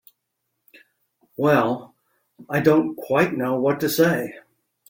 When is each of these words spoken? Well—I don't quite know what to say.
Well—I 1.37 2.59
don't 2.59 2.95
quite 2.95 3.37
know 3.37 3.59
what 3.59 3.79
to 3.81 3.87
say. 3.87 4.33